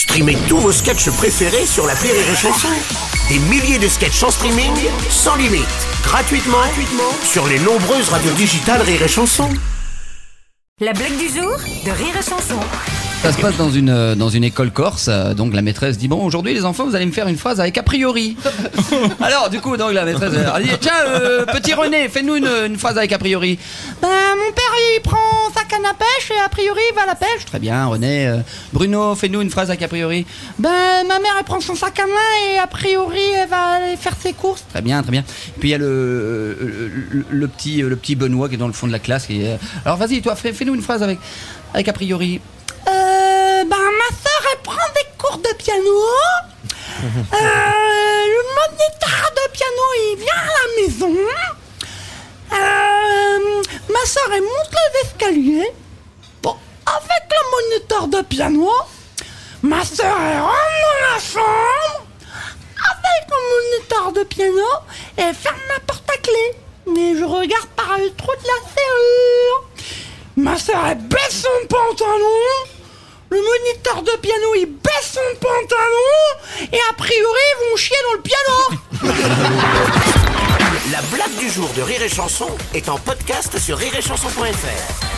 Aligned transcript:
Streamez 0.00 0.38
tous 0.48 0.56
vos 0.56 0.72
sketchs 0.72 1.10
préférés 1.10 1.66
sur 1.66 1.86
la 1.86 1.92
Rire 1.92 2.14
et 2.14 2.34
Chanson. 2.34 2.68
Des 3.28 3.38
milliers 3.38 3.78
de 3.78 3.86
sketchs 3.86 4.22
en 4.22 4.30
streaming, 4.30 4.72
sans 5.10 5.36
limite, 5.36 5.66
gratuitement, 6.02 6.56
gratuitement 6.56 7.12
sur 7.22 7.46
les 7.46 7.58
nombreuses 7.58 8.08
radios 8.08 8.32
digitales 8.32 8.80
Rire 8.80 9.02
et 9.02 9.08
Chanson. 9.08 9.50
La 10.80 10.94
blague 10.94 11.18
du 11.18 11.28
jour 11.28 11.54
de 11.84 11.90
Rire 11.90 12.16
et 12.18 12.22
Chanson. 12.22 12.58
Ça 13.22 13.34
se 13.34 13.38
passe 13.38 13.58
dans 13.58 13.68
une, 13.70 13.90
euh, 13.90 14.14
dans 14.14 14.30
une 14.30 14.44
école 14.44 14.70
corse, 14.70 15.08
euh, 15.10 15.34
donc 15.34 15.52
la 15.52 15.60
maîtresse 15.60 15.98
dit 15.98 16.08
bon 16.08 16.24
aujourd'hui 16.24 16.54
les 16.54 16.64
enfants 16.64 16.86
vous 16.86 16.94
allez 16.94 17.04
me 17.04 17.12
faire 17.12 17.28
une 17.28 17.36
phrase 17.36 17.60
avec 17.60 17.76
a 17.76 17.82
priori. 17.82 18.34
Alors 19.20 19.50
du 19.50 19.60
coup 19.60 19.76
donc 19.76 19.92
la 19.92 20.06
maîtresse 20.06 20.32
elle 20.32 20.62
dit 20.62 20.70
tiens 20.80 20.92
euh, 21.06 21.44
petit 21.44 21.74
René 21.74 22.08
fais-nous 22.08 22.36
une, 22.36 22.48
une 22.66 22.78
phrase 22.78 22.96
avec 22.96 23.12
a 23.12 23.18
priori. 23.18 23.58
Ben 24.00 24.08
mon 24.08 24.52
père 24.54 24.59
il 25.00 25.08
prend 25.08 25.18
sa 25.56 25.64
canne 25.64 25.86
à 25.86 25.94
pêche 25.94 26.30
et 26.30 26.38
a 26.38 26.48
priori 26.48 26.80
il 26.90 26.94
va 26.94 27.02
à 27.02 27.06
la 27.06 27.14
pêche. 27.14 27.44
Très 27.46 27.58
bien 27.58 27.86
René. 27.86 28.28
Euh, 28.28 28.38
Bruno 28.72 29.14
fais-nous 29.14 29.40
une 29.40 29.50
phrase 29.50 29.70
avec 29.70 29.82
a 29.82 29.88
priori. 29.88 30.26
Ben 30.58 31.06
ma 31.06 31.18
mère 31.18 31.32
elle 31.38 31.44
prend 31.44 31.60
son 31.60 31.74
sac 31.74 31.98
à 31.98 32.06
main 32.06 32.52
et 32.52 32.58
a 32.58 32.66
priori 32.66 33.20
elle 33.36 33.48
va 33.48 33.62
aller 33.76 33.96
faire 33.96 34.14
ses 34.20 34.32
courses. 34.32 34.64
Très 34.70 34.82
bien 34.82 35.02
très 35.02 35.12
bien. 35.12 35.24
Puis 35.58 35.68
il 35.70 35.72
y 35.72 35.74
a 35.74 35.78
le, 35.78 36.56
le, 36.60 36.90
le- 37.10 37.24
le 37.30 37.48
petit 37.48 37.82
le 37.82 37.96
petit 37.96 38.14
Benoît 38.16 38.48
qui 38.48 38.54
est 38.54 38.58
dans 38.58 38.66
le 38.66 38.72
fond 38.72 38.86
de 38.86 38.92
la 38.92 38.98
classe. 38.98 39.26
Qui 39.26 39.42
est, 39.44 39.58
alors 39.84 39.96
vas-y 39.96 40.20
toi 40.22 40.34
fais, 40.36 40.52
fais-nous 40.52 40.74
une 40.74 40.82
phrase 40.82 41.02
avec 41.02 41.18
avec 41.74 41.88
a 41.88 41.92
priori. 41.92 42.40
Euh, 42.88 43.64
ben, 43.64 43.76
ma 43.76 44.16
soeur, 44.16 44.42
elle 44.52 44.62
prend 44.62 44.74
des 44.94 45.06
cours 45.18 45.38
de 45.38 45.54
piano. 45.56 45.82
Euh, 47.02 47.06
le 47.06 48.42
moniteur 48.58 49.30
de 49.34 49.50
piano, 49.52 49.84
il 50.12 50.16
vient 50.18 50.42
à 50.42 50.46
la 50.46 50.82
maison. 50.82 51.16
Euh, 52.52 53.62
ma 53.88 54.04
soeur, 54.06 54.28
elle 54.34 54.42
monte 54.42 54.70
Bon, 55.32 56.56
avec 56.86 57.24
le 57.30 57.36
moniteur 57.52 58.08
de 58.08 58.20
piano, 58.22 58.68
ma 59.62 59.84
soeur, 59.84 60.16
elle 60.20 60.40
rentre 60.40 60.54
dans 60.82 61.14
la 61.14 61.20
chambre. 61.20 62.04
Avec 62.90 63.30
le 63.30 63.36
moniteur 63.54 64.12
de 64.12 64.24
piano, 64.24 64.66
elle 65.16 65.34
ferme 65.34 65.60
la 65.72 65.78
porte 65.86 66.10
à 66.10 66.16
clé. 66.16 66.56
Mais 66.88 67.16
je 67.16 67.22
regarde 67.22 67.68
par 67.76 67.96
le 67.98 68.12
trou 68.16 68.32
de 68.42 68.46
la 68.48 68.58
serrure. 68.74 69.68
Ma 70.34 70.58
soeur, 70.58 70.84
elle 70.90 70.98
baisse 70.98 71.42
son 71.42 71.66
pantalon. 71.68 72.66
Le 73.28 73.36
moniteur 73.38 74.02
de 74.02 74.18
piano, 74.20 74.54
il 74.56 74.66
baisse 74.66 75.12
son 75.14 75.36
pantalon. 75.38 76.72
Et 76.72 76.80
a 76.90 76.94
priori, 76.94 77.40
ils 77.52 77.70
vont 77.70 77.76
chier 77.76 77.98
dans 78.08 78.14
le 78.14 78.22
piano. 78.22 78.56
La 80.90 81.02
blague 81.02 81.36
du 81.38 81.48
jour 81.48 81.68
de 81.76 81.82
Rire 81.82 82.02
et 82.02 82.08
Chanson 82.08 82.50
est 82.74 82.88
en 82.88 82.98
podcast 82.98 83.56
sur 83.60 83.78
rireetchanson.fr. 83.78 85.09